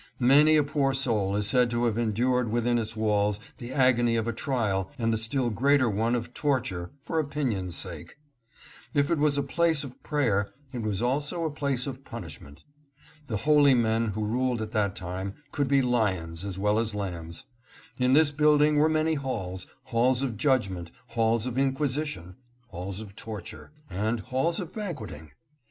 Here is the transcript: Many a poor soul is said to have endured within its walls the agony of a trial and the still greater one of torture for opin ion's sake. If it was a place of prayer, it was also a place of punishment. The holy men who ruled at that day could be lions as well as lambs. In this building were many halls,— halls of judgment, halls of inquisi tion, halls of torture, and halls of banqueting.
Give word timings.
Many 0.17 0.55
a 0.55 0.63
poor 0.63 0.95
soul 0.95 1.35
is 1.35 1.45
said 1.47 1.69
to 1.69 1.85
have 1.85 1.95
endured 1.95 2.49
within 2.49 2.79
its 2.79 2.95
walls 2.97 3.39
the 3.59 3.71
agony 3.71 4.15
of 4.15 4.27
a 4.27 4.33
trial 4.33 4.89
and 4.97 5.13
the 5.13 5.15
still 5.17 5.51
greater 5.51 5.87
one 5.87 6.15
of 6.15 6.33
torture 6.33 6.89
for 7.03 7.19
opin 7.19 7.51
ion's 7.51 7.75
sake. 7.75 8.15
If 8.95 9.11
it 9.11 9.19
was 9.19 9.37
a 9.37 9.43
place 9.43 9.83
of 9.83 10.01
prayer, 10.01 10.55
it 10.73 10.81
was 10.81 11.03
also 11.03 11.45
a 11.45 11.51
place 11.51 11.85
of 11.85 12.03
punishment. 12.03 12.63
The 13.27 13.37
holy 13.45 13.75
men 13.75 14.07
who 14.07 14.25
ruled 14.25 14.59
at 14.63 14.71
that 14.71 14.95
day 14.95 15.33
could 15.51 15.67
be 15.67 15.83
lions 15.83 16.45
as 16.45 16.57
well 16.57 16.79
as 16.79 16.95
lambs. 16.95 17.45
In 17.99 18.13
this 18.13 18.31
building 18.31 18.77
were 18.77 18.89
many 18.89 19.13
halls,— 19.13 19.67
halls 19.91 20.23
of 20.23 20.35
judgment, 20.35 20.89
halls 21.09 21.45
of 21.45 21.57
inquisi 21.59 22.07
tion, 22.07 22.37
halls 22.69 23.01
of 23.01 23.15
torture, 23.15 23.71
and 23.87 24.19
halls 24.19 24.59
of 24.59 24.73
banqueting. 24.73 25.29